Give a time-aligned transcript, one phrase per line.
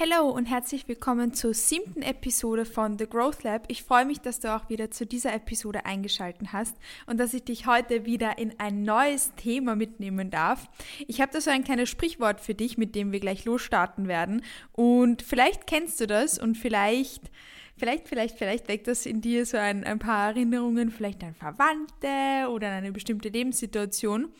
[0.00, 3.64] Hallo und herzlich willkommen zur siebten Episode von The Growth Lab.
[3.66, 7.42] Ich freue mich, dass du auch wieder zu dieser Episode eingeschaltet hast und dass ich
[7.42, 10.68] dich heute wieder in ein neues Thema mitnehmen darf.
[11.08, 14.44] Ich habe da so ein kleines Sprichwort für dich, mit dem wir gleich losstarten werden.
[14.70, 17.28] Und vielleicht kennst du das und vielleicht
[17.76, 22.50] Vielleicht, vielleicht, vielleicht weckt das in dir so ein, ein paar Erinnerungen, vielleicht an Verwandte
[22.50, 24.32] oder an eine bestimmte Lebenssituation.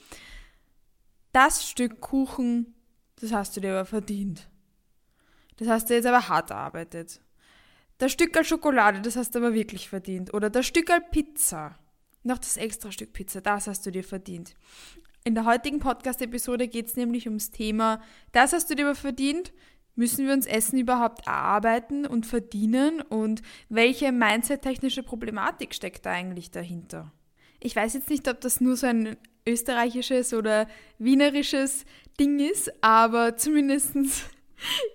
[1.32, 2.74] Das Stück Kuchen,
[3.20, 4.48] das hast du dir aber verdient.
[5.58, 7.20] Das hast du jetzt aber hart erarbeitet.
[7.98, 10.32] Das Stück Schokolade, das hast du aber wirklich verdient.
[10.32, 11.78] Oder das Stück Pizza.
[12.22, 14.54] Noch das extra Stück Pizza, das hast du dir verdient.
[15.24, 18.00] In der heutigen Podcast-Episode geht es nämlich ums Thema,
[18.32, 19.52] das hast du dir aber verdient.
[19.96, 23.00] Müssen wir uns Essen überhaupt erarbeiten und verdienen?
[23.00, 27.12] Und welche mindset-technische Problematik steckt da eigentlich dahinter?
[27.58, 31.84] Ich weiß jetzt nicht, ob das nur so ein österreichisches oder wienerisches
[32.20, 34.24] Ding ist, aber zumindestens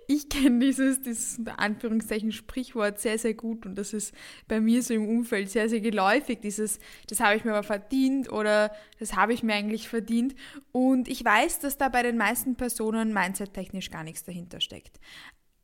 [0.08, 4.14] ich kenne dieses, dieses unter Anführungszeichen Sprichwort sehr, sehr gut und das ist
[4.48, 6.40] bei mir so im Umfeld sehr, sehr geläufig.
[6.42, 10.36] Dieses, das habe ich mir aber verdient oder das habe ich mir eigentlich verdient.
[10.72, 15.00] Und ich weiß, dass da bei den meisten Personen mindset-technisch gar nichts dahinter steckt.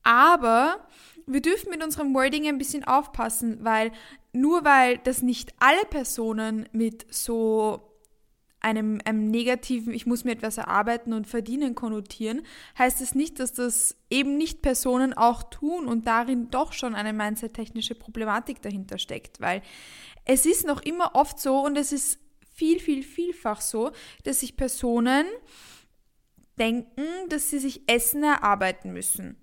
[0.03, 0.88] Aber
[1.27, 3.92] wir dürfen mit unserem Wording ein bisschen aufpassen, weil
[4.31, 7.89] nur weil das nicht alle Personen mit so
[8.61, 12.41] einem, einem negativen, ich muss mir etwas erarbeiten und verdienen konnotieren,
[12.77, 17.13] heißt es nicht, dass das eben nicht Personen auch tun und darin doch schon eine
[17.13, 19.61] mindset-technische Problematik dahinter steckt, weil
[20.25, 22.19] es ist noch immer oft so und es ist
[22.53, 23.91] viel, viel, vielfach so,
[24.23, 25.25] dass sich Personen
[26.57, 29.37] denken, dass sie sich Essen erarbeiten müssen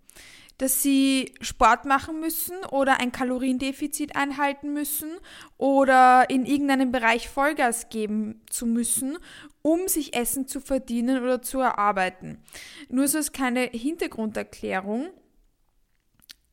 [0.58, 5.10] dass sie Sport machen müssen oder ein Kaloriendefizit einhalten müssen
[5.58, 9.18] oder in irgendeinem Bereich Vollgas geben zu müssen,
[9.62, 12.42] um sich Essen zu verdienen oder zu erarbeiten.
[12.88, 15.10] Nur so ist keine Hintergrunderklärung.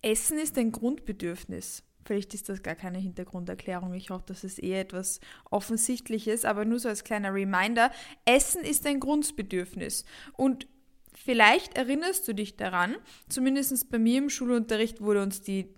[0.01, 1.83] Essen ist ein Grundbedürfnis.
[2.05, 3.93] Vielleicht ist das gar keine Hintergrunderklärung.
[3.93, 7.91] Ich hoffe, das ist eher etwas Offensichtliches, aber nur so als kleiner Reminder.
[8.25, 10.03] Essen ist ein Grundbedürfnis.
[10.33, 10.67] Und
[11.15, 12.95] Vielleicht erinnerst du dich daran,
[13.29, 15.73] zumindest bei mir im Schulunterricht wurde uns die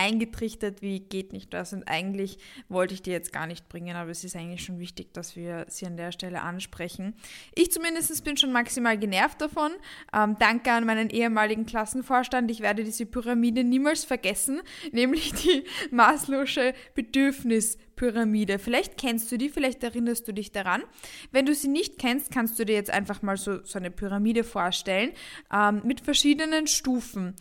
[0.00, 1.72] eingetrichtert, wie geht nicht das.
[1.72, 2.38] Und eigentlich
[2.68, 5.66] wollte ich die jetzt gar nicht bringen, aber es ist eigentlich schon wichtig, dass wir
[5.68, 7.14] sie an der Stelle ansprechen.
[7.54, 9.72] Ich zumindest bin schon maximal genervt davon.
[10.14, 12.50] Ähm, danke an meinen ehemaligen Klassenvorstand.
[12.50, 14.62] Ich werde diese Pyramide niemals vergessen,
[14.92, 18.58] nämlich die maßlose Bedürfnispyramide.
[18.58, 20.82] Vielleicht kennst du die, vielleicht erinnerst du dich daran.
[21.30, 24.44] Wenn du sie nicht kennst, kannst du dir jetzt einfach mal so, so eine Pyramide
[24.44, 25.10] vorstellen
[25.52, 27.34] ähm, mit verschiedenen Stufen.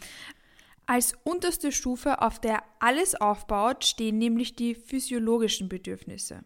[0.90, 6.44] Als unterste Stufe, auf der alles aufbaut, stehen nämlich die physiologischen Bedürfnisse.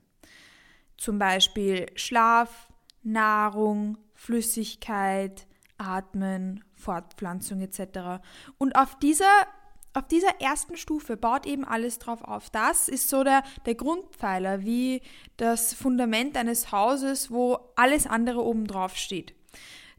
[0.98, 2.68] Zum Beispiel Schlaf,
[3.04, 8.22] Nahrung, Flüssigkeit, Atmen, Fortpflanzung etc.
[8.58, 9.48] Und auf dieser,
[9.94, 12.50] auf dieser ersten Stufe baut eben alles drauf auf.
[12.50, 15.02] Das ist so der, der Grundpfeiler, wie
[15.38, 19.36] das Fundament eines Hauses, wo alles andere oben drauf steht.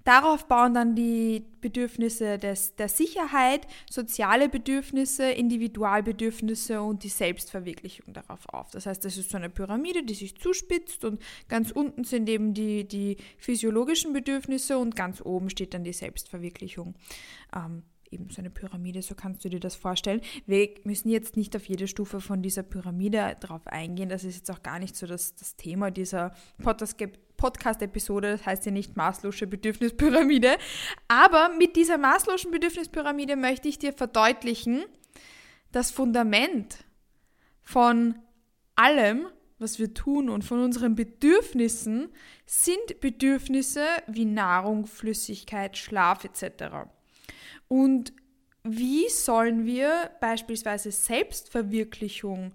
[0.04, 8.46] Darauf bauen dann die Bedürfnisse des, der Sicherheit, soziale Bedürfnisse, Individualbedürfnisse und die Selbstverwirklichung darauf
[8.50, 8.70] auf.
[8.70, 12.52] Das heißt, das ist so eine Pyramide, die sich zuspitzt und ganz unten sind eben
[12.52, 16.94] die, die physiologischen Bedürfnisse und ganz oben steht dann die Selbstverwirklichung.
[17.56, 20.20] Ähm, eben so eine Pyramide, so kannst du dir das vorstellen.
[20.46, 24.08] Wir müssen jetzt nicht auf jede Stufe von dieser Pyramide drauf eingehen.
[24.08, 26.32] Das ist jetzt auch gar nicht so das, das Thema dieser
[27.36, 28.32] Podcast-Episode.
[28.32, 30.56] Das heißt ja nicht maßlose Bedürfnispyramide.
[31.08, 34.84] Aber mit dieser maßlosen Bedürfnispyramide möchte ich dir verdeutlichen,
[35.72, 36.84] das Fundament
[37.62, 38.14] von
[38.76, 39.26] allem,
[39.58, 42.10] was wir tun und von unseren Bedürfnissen
[42.46, 46.88] sind Bedürfnisse wie Nahrung, Flüssigkeit, Schlaf etc.
[47.68, 48.12] Und
[48.62, 52.52] wie sollen wir beispielsweise Selbstverwirklichung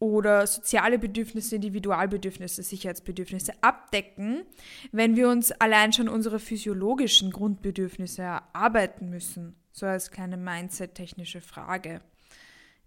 [0.00, 4.44] oder soziale Bedürfnisse, Individualbedürfnisse, Sicherheitsbedürfnisse abdecken,
[4.92, 9.56] wenn wir uns allein schon unsere physiologischen Grundbedürfnisse erarbeiten müssen?
[9.72, 12.00] So als kleine Mindset-technische Frage.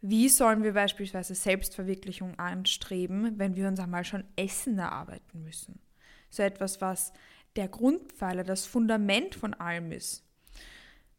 [0.01, 5.79] Wie sollen wir beispielsweise Selbstverwirklichung anstreben, wenn wir uns einmal schon Essen erarbeiten müssen?
[6.29, 7.13] So etwas, was
[7.55, 10.23] der Grundpfeiler, das Fundament von allem ist.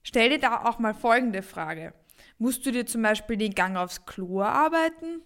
[0.02, 1.94] Stell dir da auch mal folgende Frage.
[2.38, 5.22] Musst du dir zum Beispiel den Gang aufs Klo arbeiten?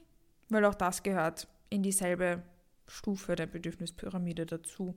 [0.49, 2.43] Weil auch das gehört in dieselbe
[2.87, 4.95] Stufe der Bedürfnispyramide dazu.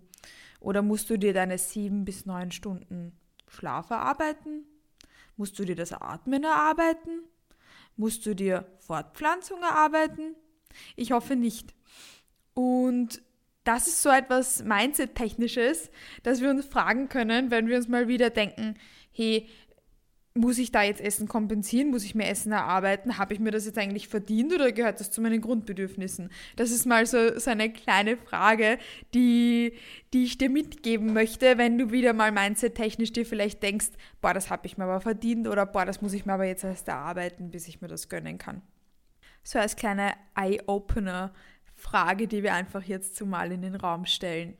[0.59, 3.17] Oder musst du dir deine sieben bis neun Stunden
[3.47, 4.65] Schlaf erarbeiten?
[5.37, 7.23] Musst du dir das Atmen erarbeiten?
[7.95, 10.35] Musst du dir Fortpflanzung erarbeiten?
[10.95, 11.73] Ich hoffe nicht.
[12.53, 13.21] Und
[13.63, 15.89] das ist so etwas Mindset-Technisches,
[16.23, 18.75] dass wir uns fragen können, wenn wir uns mal wieder denken,
[19.11, 19.47] hey,
[20.35, 21.89] muss ich da jetzt Essen kompensieren?
[21.89, 23.17] Muss ich mir Essen erarbeiten?
[23.17, 26.29] Habe ich mir das jetzt eigentlich verdient oder gehört das zu meinen Grundbedürfnissen?
[26.55, 28.77] Das ist mal so, so eine kleine Frage,
[29.13, 29.73] die,
[30.13, 33.89] die ich dir mitgeben möchte, wenn du wieder mal mindset-technisch dir vielleicht denkst,
[34.21, 36.63] boah, das habe ich mir aber verdient oder boah, das muss ich mir aber jetzt
[36.63, 38.61] erst erarbeiten, bis ich mir das gönnen kann.
[39.43, 44.57] So als kleine Eye-Opener-Frage, die wir einfach jetzt zumal in den Raum stellen.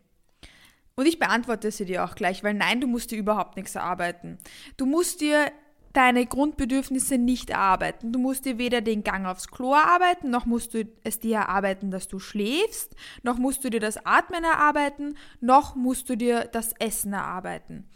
[1.00, 4.38] Und ich beantworte sie dir auch gleich, weil nein, du musst dir überhaupt nichts erarbeiten.
[4.76, 5.50] Du musst dir
[5.94, 8.12] deine Grundbedürfnisse nicht erarbeiten.
[8.12, 11.90] Du musst dir weder den Gang aufs Klo erarbeiten, noch musst du es dir erarbeiten,
[11.90, 16.74] dass du schläfst, noch musst du dir das Atmen erarbeiten, noch musst du dir das
[16.80, 17.88] Essen erarbeiten.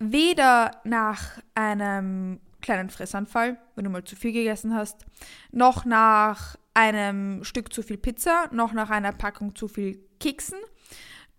[0.00, 5.06] Weder nach einem kleinen Fressanfall, wenn du mal zu viel gegessen hast,
[5.52, 10.58] noch nach einem Stück zu viel Pizza, noch nach einer Packung zu viel Keksen,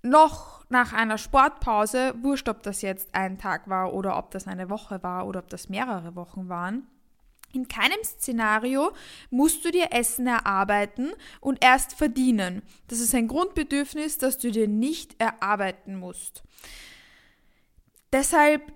[0.03, 4.69] noch nach einer Sportpause, wurscht, ob das jetzt ein Tag war oder ob das eine
[4.69, 6.87] Woche war oder ob das mehrere Wochen waren,
[7.53, 8.91] in keinem Szenario
[9.29, 12.63] musst du dir Essen erarbeiten und erst verdienen.
[12.87, 16.41] Das ist ein Grundbedürfnis, das du dir nicht erarbeiten musst.
[18.11, 18.73] Deshalb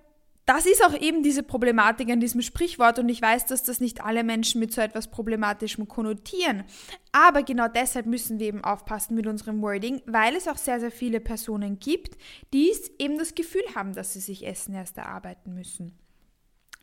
[0.47, 4.03] das ist auch eben diese Problematik an diesem Sprichwort und ich weiß, dass das nicht
[4.03, 6.63] alle Menschen mit so etwas Problematischem konnotieren.
[7.11, 10.91] Aber genau deshalb müssen wir eben aufpassen mit unserem Wording, weil es auch sehr, sehr
[10.91, 12.17] viele Personen gibt,
[12.53, 15.99] die eben das Gefühl haben, dass sie sich Essen erst erarbeiten müssen.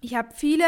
[0.03, 0.67] Ich habe viele,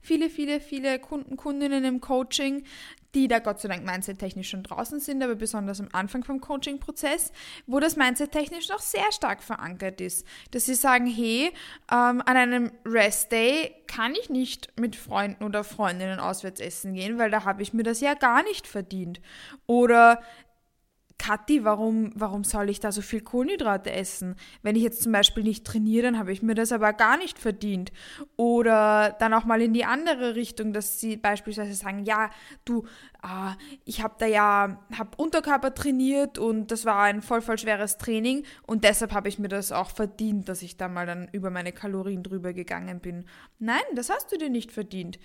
[0.00, 2.64] viele, viele, viele Kunden, Kundinnen im Coaching,
[3.14, 7.32] die da Gott sei Dank mindset-technisch schon draußen sind, aber besonders am Anfang vom Coaching-Prozess,
[7.66, 10.26] wo das mindset-technisch noch sehr stark verankert ist.
[10.50, 11.52] Dass sie sagen, hey,
[11.90, 17.30] ähm, an einem Rest-Day kann ich nicht mit Freunden oder Freundinnen auswärts essen gehen, weil
[17.30, 19.20] da habe ich mir das ja gar nicht verdient.
[19.66, 20.22] Oder
[21.22, 24.34] Kathi, warum, warum soll ich da so viel Kohlenhydrate essen?
[24.62, 27.38] Wenn ich jetzt zum Beispiel nicht trainiere, dann habe ich mir das aber gar nicht
[27.38, 27.92] verdient.
[28.36, 32.30] Oder dann auch mal in die andere Richtung, dass sie beispielsweise sagen, ja,
[32.64, 32.86] du,
[33.22, 33.52] äh,
[33.84, 38.42] ich habe da ja, habe Unterkörper trainiert und das war ein voll, voll schweres Training
[38.66, 41.70] und deshalb habe ich mir das auch verdient, dass ich da mal dann über meine
[41.70, 43.26] Kalorien drüber gegangen bin.
[43.60, 45.20] Nein, das hast du dir nicht verdient.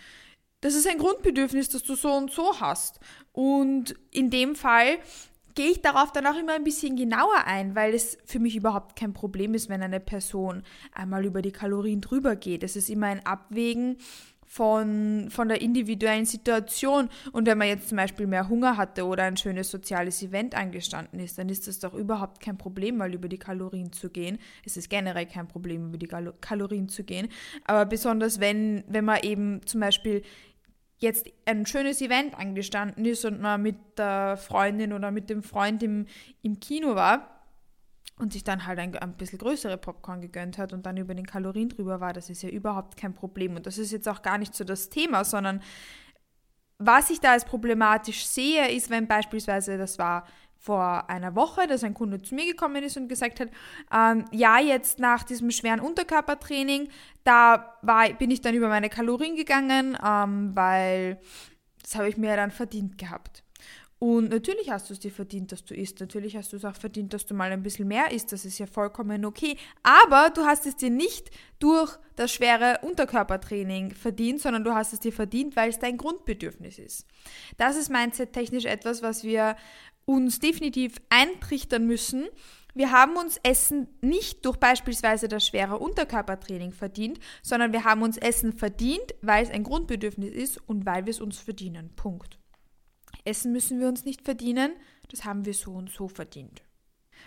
[0.62, 3.00] Das ist ein Grundbedürfnis, das du so und so hast.
[3.32, 5.00] Und in dem Fall
[5.58, 8.96] gehe ich darauf dann auch immer ein bisschen genauer ein, weil es für mich überhaupt
[8.96, 10.62] kein Problem ist, wenn eine Person
[10.94, 12.62] einmal über die Kalorien drüber geht.
[12.64, 13.98] Es ist immer ein Abwägen
[14.46, 17.10] von, von der individuellen Situation.
[17.32, 21.20] Und wenn man jetzt zum Beispiel mehr Hunger hatte oder ein schönes soziales Event angestanden
[21.20, 24.38] ist, dann ist das doch überhaupt kein Problem, mal über die Kalorien zu gehen.
[24.64, 26.08] Es ist generell kein Problem, über die
[26.40, 27.30] Kalorien zu gehen.
[27.66, 30.22] Aber besonders wenn, wenn man eben zum Beispiel
[30.98, 35.84] jetzt ein schönes Event angestanden ist und man mit der Freundin oder mit dem Freund
[35.84, 36.08] im,
[36.42, 37.38] im Kino war
[38.20, 41.28] und sich dann halt ein, ein bisschen größere Popcorn gegönnt hat und dann über den
[41.28, 43.56] Kalorien drüber war, das ist ja überhaupt kein Problem.
[43.56, 45.62] Und das ist jetzt auch gar nicht so das Thema, sondern
[46.80, 50.28] was ich da als problematisch sehe, ist, wenn beispielsweise, das war
[50.60, 53.50] vor einer Woche, dass ein Kunde zu mir gekommen ist und gesagt hat,
[53.94, 56.90] ähm, ja, jetzt nach diesem schweren Unterkörpertraining,
[57.24, 61.20] da war, bin ich dann über meine Kalorien gegangen, ähm, weil
[61.82, 63.44] das habe ich mir dann verdient gehabt.
[64.00, 66.00] Und natürlich hast du es dir verdient, dass du isst.
[66.00, 68.32] Natürlich hast du es auch verdient, dass du mal ein bisschen mehr isst.
[68.32, 69.58] Das ist ja vollkommen okay.
[69.82, 75.00] Aber du hast es dir nicht durch das schwere Unterkörpertraining verdient, sondern du hast es
[75.00, 77.08] dir verdient, weil es dein Grundbedürfnis ist.
[77.58, 79.56] Das ist mindset-technisch etwas, was wir
[80.08, 82.28] uns definitiv eintrichtern müssen,
[82.74, 88.18] wir haben uns Essen nicht durch beispielsweise das schwere Unterkörpertraining verdient, sondern wir haben uns
[88.18, 91.90] Essen verdient, weil es ein Grundbedürfnis ist und weil wir es uns verdienen.
[91.96, 92.38] Punkt.
[93.26, 94.74] Essen müssen wir uns nicht verdienen,
[95.10, 96.62] das haben wir so und so verdient.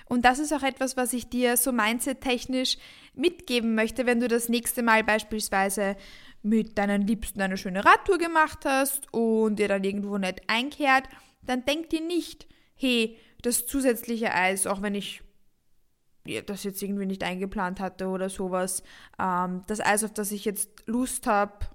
[0.07, 2.79] Und das ist auch etwas, was ich dir so mindset-technisch
[3.15, 5.97] mitgeben möchte, wenn du das nächste Mal beispielsweise
[6.43, 11.05] mit deinen Liebsten eine schöne Radtour gemacht hast und dir dann irgendwo nicht einkehrt,
[11.43, 12.47] dann denk dir nicht,
[12.81, 15.23] hey, das zusätzliche Eis, auch wenn ich
[16.47, 18.83] das jetzt irgendwie nicht eingeplant hatte oder sowas,
[19.19, 21.67] ähm, das Eis, auf das ich jetzt Lust habe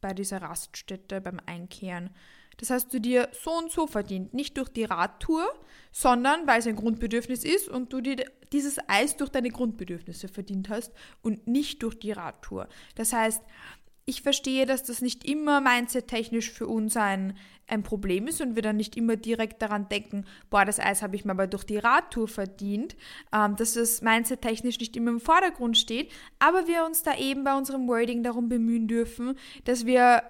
[0.00, 2.10] bei dieser Raststätte beim Einkehren,
[2.58, 4.32] das hast du dir so und so verdient.
[4.32, 5.46] Nicht durch die Radtour,
[5.92, 10.70] sondern weil es ein Grundbedürfnis ist und du dir dieses Eis durch deine Grundbedürfnisse verdient
[10.70, 12.68] hast und nicht durch die Radtour.
[12.94, 13.42] Das heißt,
[14.08, 17.36] ich verstehe, dass das nicht immer mindset-technisch für uns ein,
[17.66, 21.16] ein Problem ist und wir dann nicht immer direkt daran denken, boah, das Eis habe
[21.16, 22.96] ich mir aber durch die Radtour verdient,
[23.32, 27.56] ähm, dass das mindset-technisch nicht immer im Vordergrund steht, aber wir uns da eben bei
[27.56, 30.22] unserem Wording darum bemühen dürfen, dass wir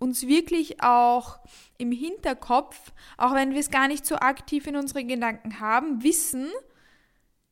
[0.00, 1.38] uns wirklich auch
[1.78, 6.48] im Hinterkopf, auch wenn wir es gar nicht so aktiv in unseren Gedanken haben, wissen,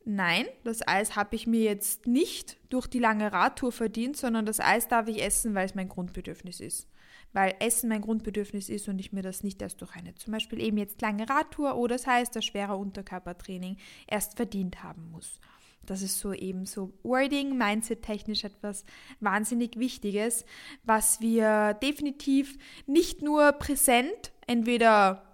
[0.09, 4.59] nein, das Eis habe ich mir jetzt nicht durch die lange Radtour verdient, sondern das
[4.59, 6.89] Eis darf ich essen, weil es mein Grundbedürfnis ist.
[7.35, 10.61] Weil Essen mein Grundbedürfnis ist und ich mir das nicht erst durch eine zum Beispiel
[10.63, 15.39] eben jetzt lange Radtour oder das heißt das schwere Unterkörpertraining erst verdient haben muss.
[15.85, 18.85] Das ist so eben so Wording, Mindset-technisch etwas
[19.21, 20.45] wahnsinnig Wichtiges,
[20.85, 25.28] was wir definitiv nicht nur präsent, entweder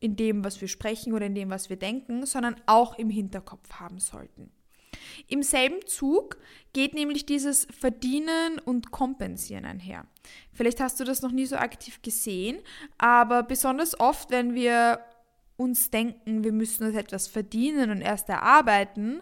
[0.00, 3.74] in dem, was wir sprechen oder in dem, was wir denken, sondern auch im Hinterkopf
[3.74, 4.50] haben sollten.
[5.28, 6.38] Im selben Zug
[6.72, 10.06] geht nämlich dieses Verdienen und Kompensieren einher.
[10.52, 12.58] Vielleicht hast du das noch nie so aktiv gesehen,
[12.98, 15.00] aber besonders oft, wenn wir
[15.56, 19.20] uns denken, wir müssen uns etwas verdienen und erst erarbeiten,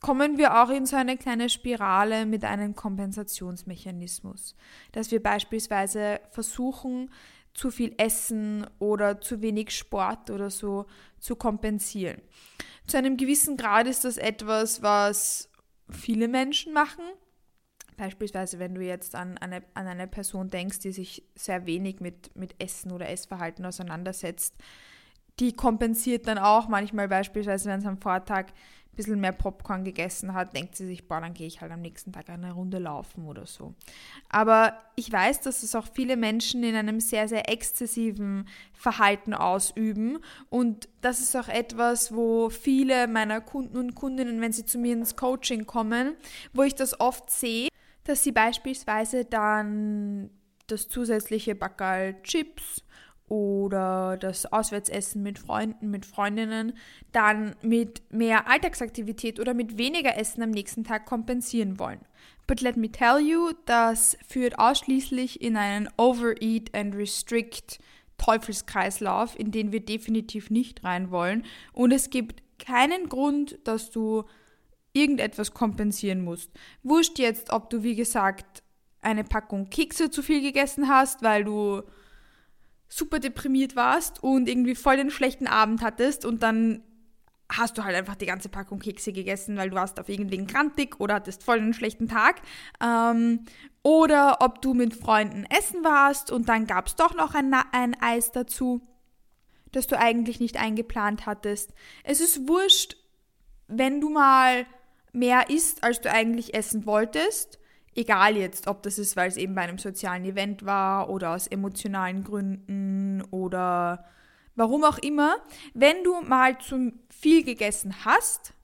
[0.00, 4.56] kommen wir auch in so eine kleine Spirale mit einem Kompensationsmechanismus,
[4.90, 7.10] dass wir beispielsweise versuchen,
[7.54, 10.86] zu viel Essen oder zu wenig Sport oder so
[11.18, 12.20] zu kompensieren.
[12.86, 15.50] Zu einem gewissen Grad ist das etwas, was
[15.88, 17.04] viele Menschen machen.
[17.96, 22.34] Beispielsweise, wenn du jetzt an eine, an eine Person denkst, die sich sehr wenig mit,
[22.34, 24.56] mit Essen oder Essverhalten auseinandersetzt,
[25.38, 28.46] die kompensiert dann auch manchmal beispielsweise, wenn es am Vortag
[28.92, 31.80] ein bisschen mehr Popcorn gegessen hat, denkt sie sich, boah, dann gehe ich halt am
[31.80, 33.72] nächsten Tag eine Runde laufen oder so.
[34.28, 40.18] Aber ich weiß, dass es auch viele Menschen in einem sehr, sehr exzessiven Verhalten ausüben.
[40.50, 44.92] Und das ist auch etwas, wo viele meiner Kunden und Kundinnen, wenn sie zu mir
[44.92, 46.14] ins Coaching kommen,
[46.52, 47.68] wo ich das oft sehe,
[48.04, 50.28] dass sie beispielsweise dann
[50.66, 52.84] das zusätzliche Backerl Chips
[53.32, 56.74] oder das Auswärtsessen mit Freunden, mit Freundinnen
[57.12, 62.00] dann mit mehr Alltagsaktivität oder mit weniger Essen am nächsten Tag kompensieren wollen.
[62.46, 67.78] But let me tell you, das führt ausschließlich in einen Overeat and Restrict
[68.18, 71.46] Teufelskreislauf, in den wir definitiv nicht rein wollen.
[71.72, 74.24] Und es gibt keinen Grund, dass du
[74.92, 76.50] irgendetwas kompensieren musst.
[76.82, 78.62] Wurscht jetzt, ob du, wie gesagt,
[79.00, 81.82] eine Packung Kekse zu viel gegessen hast, weil du
[82.92, 86.82] super deprimiert warst und irgendwie voll den schlechten Abend hattest und dann
[87.50, 91.00] hast du halt einfach die ganze Packung Kekse gegessen, weil du warst auf irgendwen krantig
[91.00, 92.42] oder hattest voll einen schlechten Tag.
[92.82, 93.44] Ähm,
[93.82, 97.96] oder ob du mit Freunden essen warst und dann gab es doch noch ein, ein
[98.00, 98.82] Eis dazu,
[99.72, 101.72] das du eigentlich nicht eingeplant hattest.
[102.04, 102.96] Es ist wurscht,
[103.68, 104.66] wenn du mal
[105.12, 107.58] mehr isst, als du eigentlich essen wolltest
[107.94, 111.46] Egal jetzt, ob das ist, weil es eben bei einem sozialen Event war oder aus
[111.46, 114.06] emotionalen Gründen oder
[114.54, 115.36] warum auch immer.
[115.74, 118.54] Wenn du mal zu viel gegessen hast,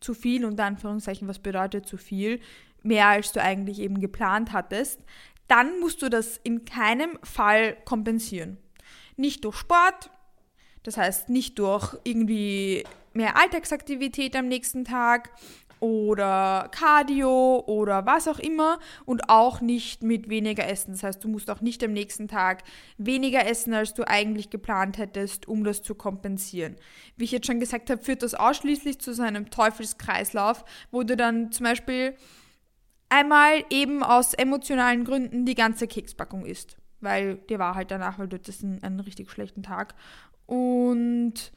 [0.00, 2.40] zu viel unter Anführungszeichen, was bedeutet zu viel,
[2.82, 5.00] mehr als du eigentlich eben geplant hattest,
[5.48, 8.58] dann musst du das in keinem Fall kompensieren.
[9.16, 10.10] Nicht durch Sport,
[10.82, 15.30] das heißt nicht durch irgendwie mehr Alltagsaktivität am nächsten Tag
[15.80, 20.92] oder Cardio oder was auch immer und auch nicht mit weniger Essen.
[20.92, 22.62] Das heißt, du musst auch nicht am nächsten Tag
[22.96, 26.76] weniger essen, als du eigentlich geplant hättest, um das zu kompensieren.
[27.16, 31.16] Wie ich jetzt schon gesagt habe, führt das ausschließlich zu so einem Teufelskreislauf, wo du
[31.16, 32.14] dann zum Beispiel
[33.08, 38.28] einmal eben aus emotionalen Gründen die ganze Kekspackung isst, weil dir war halt danach, weil
[38.28, 39.94] du hattest einen, einen richtig schlechten Tag
[40.46, 41.52] und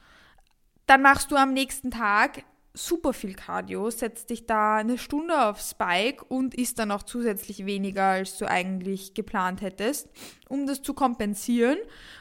[0.86, 5.74] dann machst du am nächsten Tag super viel Cardio, setzt dich da eine Stunde aufs
[5.74, 10.10] Bike und isst dann auch zusätzlich weniger, als du eigentlich geplant hättest,
[10.48, 11.78] um das zu kompensieren.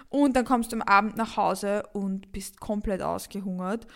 [0.08, 3.86] Und dann kommst du am Abend nach Hause und bist komplett ausgehungert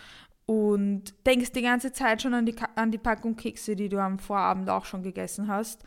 [0.45, 4.19] und denkst die ganze Zeit schon an die, an die Packung Kekse, die du am
[4.19, 5.83] Vorabend auch schon gegessen hast.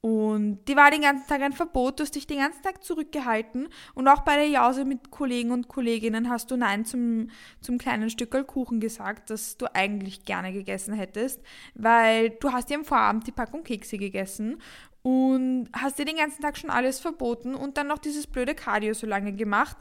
[0.00, 3.68] Und die war den ganzen Tag ein Verbot, du hast dich den ganzen Tag zurückgehalten.
[3.94, 8.08] Und auch bei der Jause mit Kollegen und Kolleginnen hast du Nein zum, zum kleinen
[8.08, 11.42] Stückel Kuchen gesagt, das du eigentlich gerne gegessen hättest,
[11.74, 14.62] weil du hast dir am Vorabend die Packung Kekse gegessen
[15.02, 18.94] und hast dir den ganzen Tag schon alles verboten und dann noch dieses blöde Cardio
[18.94, 19.76] so lange gemacht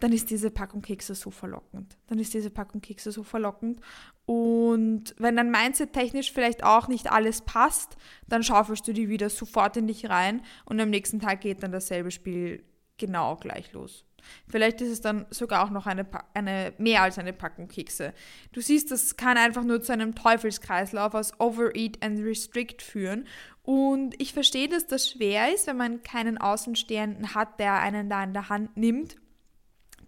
[0.00, 1.96] dann ist diese Packung Kekse so verlockend.
[2.08, 3.80] Dann ist diese Packung Kekse so verlockend.
[4.26, 7.96] Und wenn dann Mindset technisch vielleicht auch nicht alles passt,
[8.28, 11.72] dann schaufelst du die wieder sofort in dich rein und am nächsten Tag geht dann
[11.72, 12.64] dasselbe Spiel
[12.96, 14.04] genau gleich los.
[14.48, 18.14] Vielleicht ist es dann sogar auch noch eine, eine mehr als eine Packung Kekse.
[18.52, 23.26] Du siehst, das kann einfach nur zu einem Teufelskreislauf aus Overeat and Restrict führen.
[23.62, 28.24] Und ich verstehe, dass das schwer ist, wenn man keinen Außenstehenden hat, der einen da
[28.24, 29.16] in der Hand nimmt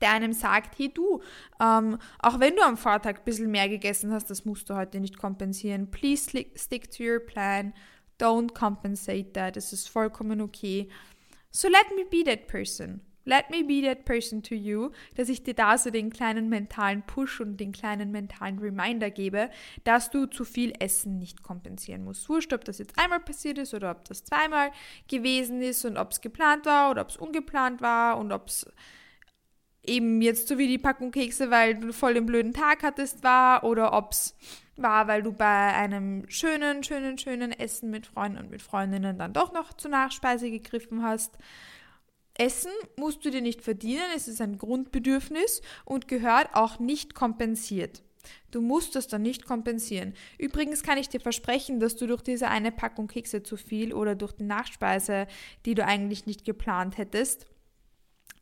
[0.00, 1.20] der einem sagt, hey du,
[1.60, 5.00] ähm, auch wenn du am Vortag ein bisschen mehr gegessen hast, das musst du heute
[5.00, 5.90] nicht kompensieren.
[5.90, 7.72] Please stick to your plan.
[8.20, 9.56] Don't compensate that.
[9.56, 10.88] Das ist vollkommen okay.
[11.50, 13.00] So let me be that person.
[13.26, 17.02] let me be that person to you, dass ich dir da so den kleinen mentalen
[17.02, 19.50] Push und den kleinen mentalen Reminder gebe,
[19.84, 22.28] dass du zu viel Essen nicht kompensieren musst.
[22.28, 24.70] Wurscht, ob das jetzt einmal passiert ist oder ob das zweimal
[25.08, 28.66] gewesen ist und ob es geplant war oder ob es ungeplant war und ob es
[29.88, 33.64] eben jetzt so wie die Packung Kekse, weil du voll den blöden Tag hattest, war
[33.64, 34.34] oder ob es
[34.76, 39.32] war, weil du bei einem schönen, schönen, schönen Essen mit Freunden und mit Freundinnen dann
[39.32, 41.38] doch noch zur Nachspeise gegriffen hast.
[42.34, 48.02] Essen musst du dir nicht verdienen, es ist ein Grundbedürfnis und gehört auch nicht kompensiert.
[48.50, 50.14] Du musst das dann nicht kompensieren.
[50.36, 54.14] Übrigens kann ich dir versprechen, dass du durch diese eine Packung Kekse zu viel oder
[54.14, 55.26] durch die Nachspeise,
[55.64, 57.46] die du eigentlich nicht geplant hättest,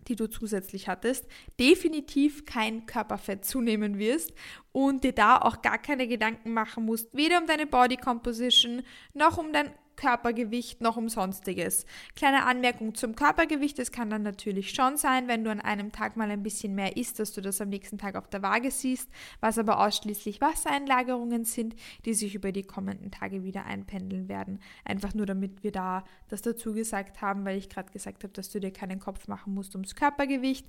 [0.09, 1.27] die du zusätzlich hattest,
[1.59, 4.33] definitiv kein Körperfett zunehmen wirst
[4.73, 8.83] und dir da auch gar keine Gedanken machen musst, weder um deine Body Composition
[9.13, 11.87] noch um dein Körpergewicht noch um sonstiges.
[12.17, 16.17] Kleine Anmerkung zum Körpergewicht, es kann dann natürlich schon sein, wenn du an einem Tag
[16.17, 19.09] mal ein bisschen mehr isst, dass du das am nächsten Tag auf der Waage siehst,
[19.41, 21.75] was aber ausschließlich Wassereinlagerungen sind,
[22.05, 24.61] die sich über die kommenden Tage wieder einpendeln werden.
[24.85, 28.51] Einfach nur damit wir da das dazu gesagt haben, weil ich gerade gesagt habe, dass
[28.51, 30.67] du dir keinen Kopf machen musst ums Körpergewicht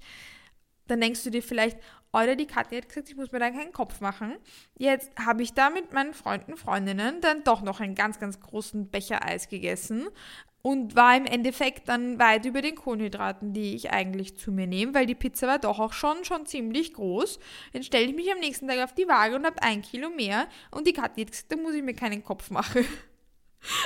[0.88, 1.78] dann denkst du dir vielleicht,
[2.14, 4.36] oder die Katja hat gesagt, ich muss mir da keinen Kopf machen.
[4.78, 8.90] Jetzt habe ich da mit meinen Freunden, Freundinnen dann doch noch einen ganz, ganz großen
[8.90, 10.08] Becher Eis gegessen
[10.62, 14.96] und war im Endeffekt dann weit über den Kohlenhydraten, die ich eigentlich zu mir nehme,
[14.96, 17.38] weil die Pizza war doch auch schon, schon ziemlich groß.
[17.74, 20.48] Dann stelle ich mich am nächsten Tag auf die Waage und habe ein Kilo mehr
[20.72, 22.86] und die Katja hat gesagt, da muss ich mir keinen Kopf machen.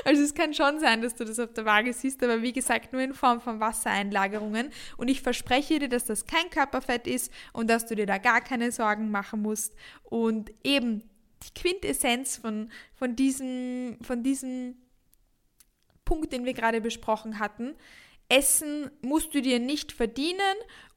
[0.06, 2.94] Also es kann schon sein, dass du das auf der Waage siehst, aber wie gesagt
[2.94, 4.70] nur in Form von Wassereinlagerungen.
[4.98, 8.42] Und ich verspreche dir, dass das kein Körperfett ist und dass du dir da gar
[8.42, 9.76] keine Sorgen machen musst.
[10.04, 11.04] Und eben
[11.44, 14.76] die Quintessenz von, von, diesem, von diesem
[16.06, 17.76] Punkt, den wir gerade besprochen hatten,
[18.30, 20.40] Essen musst du dir nicht verdienen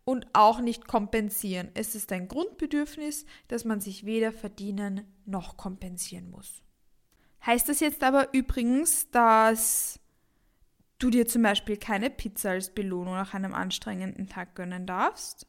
[0.05, 1.71] und auch nicht kompensieren.
[1.75, 6.62] Es ist ein Grundbedürfnis, das man sich weder verdienen noch kompensieren muss.
[7.45, 9.99] Heißt das jetzt aber übrigens, dass
[10.99, 15.47] du dir zum Beispiel keine Pizza als Belohnung nach einem anstrengenden Tag gönnen darfst?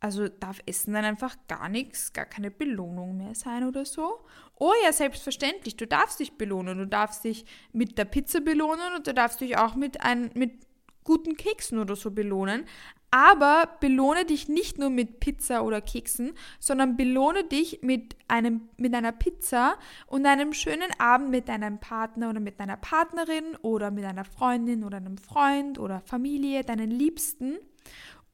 [0.00, 4.26] Also darf Essen dann einfach gar nichts, gar keine Belohnung mehr sein oder so?
[4.58, 6.76] Oh ja, selbstverständlich, du darfst dich belohnen.
[6.76, 10.66] Du darfst dich mit der Pizza belohnen und du darfst dich auch mit, ein, mit
[11.04, 12.66] guten Keksen oder so belohnen.
[13.14, 18.92] Aber belohne dich nicht nur mit Pizza oder Keksen, sondern belohne dich mit, einem, mit
[18.92, 24.04] einer Pizza und einem schönen Abend mit deinem Partner oder mit deiner Partnerin oder mit
[24.04, 27.58] einer Freundin oder einem Freund oder Familie, deinen Liebsten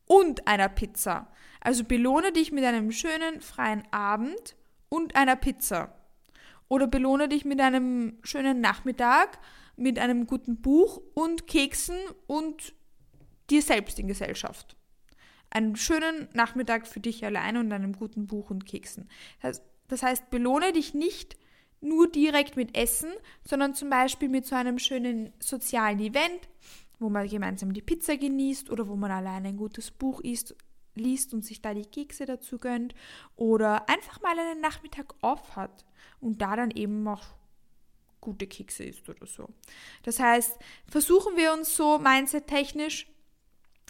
[0.06, 1.30] und einer Pizza.
[1.60, 4.56] Also belohne dich mit einem schönen freien Abend
[4.88, 5.94] und einer Pizza.
[6.68, 9.40] Oder belohne dich mit einem schönen Nachmittag,
[9.76, 12.72] mit einem guten Buch und Keksen und
[13.50, 14.76] dir selbst in Gesellschaft.
[15.50, 19.08] Einen schönen Nachmittag für dich alleine und einem guten Buch und Keksen.
[19.88, 21.36] Das heißt, belohne dich nicht
[21.80, 23.10] nur direkt mit Essen,
[23.42, 26.48] sondern zum Beispiel mit so einem schönen sozialen Event,
[26.98, 30.54] wo man gemeinsam die Pizza genießt oder wo man alleine ein gutes Buch isst,
[30.94, 32.94] liest und sich da die Kekse dazu gönnt
[33.36, 35.86] oder einfach mal einen Nachmittag off hat
[36.20, 37.24] und da dann eben auch
[38.20, 39.48] gute Kekse isst oder so.
[40.02, 43.06] Das heißt, versuchen wir uns so mindset-technisch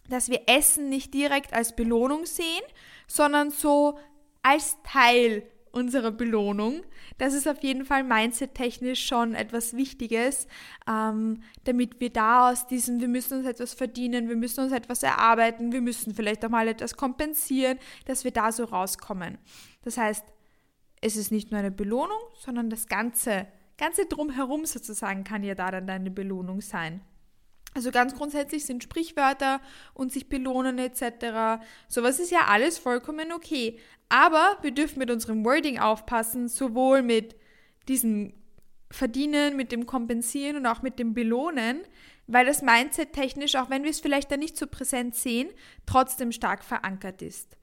[0.08, 2.62] dass wir Essen nicht direkt als Belohnung sehen,
[3.06, 3.98] sondern so
[4.42, 6.82] als Teil unserer Belohnung.
[7.18, 10.46] Das ist auf jeden Fall mindset-technisch schon etwas Wichtiges,
[10.88, 15.02] ähm, damit wir da aus diesem, wir müssen uns etwas verdienen, wir müssen uns etwas
[15.02, 19.38] erarbeiten, wir müssen vielleicht auch mal etwas kompensieren, dass wir da so rauskommen.
[19.82, 20.24] Das heißt,
[21.00, 23.46] es ist nicht nur eine Belohnung, sondern das Ganze,
[23.78, 27.00] Ganze drumherum sozusagen kann ja da dann deine Belohnung sein.
[27.74, 29.60] Also ganz grundsätzlich sind Sprichwörter
[29.94, 31.62] und sich belohnen etc.
[31.88, 33.78] Sowas ist ja alles vollkommen okay.
[34.08, 37.36] Aber wir dürfen mit unserem Wording aufpassen, sowohl mit
[37.88, 38.32] diesem
[38.90, 41.82] Verdienen, mit dem Kompensieren und auch mit dem Belohnen,
[42.26, 45.48] weil das Mindset technisch, auch wenn wir es vielleicht da nicht so präsent sehen,
[45.86, 47.56] trotzdem stark verankert ist.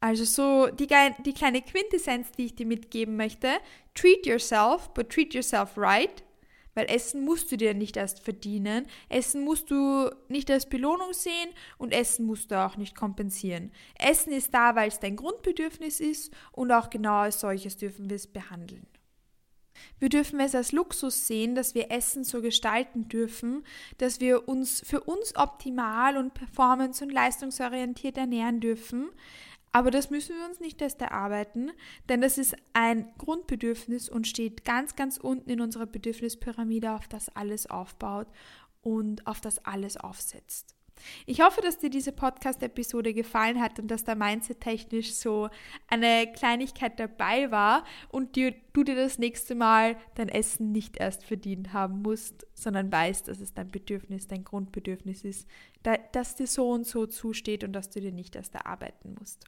[0.00, 0.86] Also so die,
[1.24, 3.48] die kleine Quintessenz, die ich dir mitgeben möchte,
[3.94, 6.22] treat yourself, but treat yourself right
[6.78, 11.48] weil Essen musst du dir nicht erst verdienen, Essen musst du nicht als Belohnung sehen
[11.76, 13.72] und Essen musst du auch nicht kompensieren.
[13.98, 18.14] Essen ist da, weil es dein Grundbedürfnis ist und auch genau als solches dürfen wir
[18.14, 18.86] es behandeln.
[19.98, 23.64] Wir dürfen es als Luxus sehen, dass wir Essen so gestalten dürfen,
[23.98, 29.10] dass wir uns für uns optimal und performance- und leistungsorientiert ernähren dürfen,
[29.72, 31.70] aber das müssen wir uns nicht erst erarbeiten,
[32.08, 37.28] denn das ist ein Grundbedürfnis und steht ganz, ganz unten in unserer Bedürfnispyramide, auf das
[37.34, 38.28] alles aufbaut
[38.82, 40.74] und auf das alles aufsetzt.
[41.26, 45.48] Ich hoffe, dass dir diese Podcast-Episode gefallen hat und dass da mindset-technisch so
[45.88, 51.24] eine Kleinigkeit dabei war und dir, du dir das nächste Mal dein Essen nicht erst
[51.24, 55.48] verdient haben musst, sondern weißt, dass es dein Bedürfnis, dein Grundbedürfnis ist,
[56.12, 59.44] dass dir so und so zusteht und dass du dir nicht erst erarbeiten musst.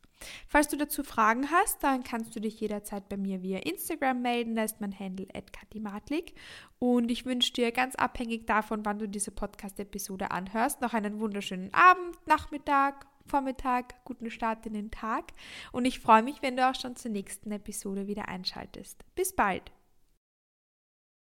[0.49, 4.55] Falls du dazu Fragen hast, dann kannst du dich jederzeit bei mir via Instagram melden,
[4.55, 6.35] da ist mein Handle @katimatlik
[6.79, 11.73] und ich wünsche dir ganz abhängig davon, wann du diese Podcast-Episode anhörst, noch einen wunderschönen
[11.73, 15.33] Abend, Nachmittag, Vormittag, guten Start in den Tag
[15.73, 19.05] und ich freue mich, wenn du auch schon zur nächsten Episode wieder einschaltest.
[19.14, 19.70] Bis bald!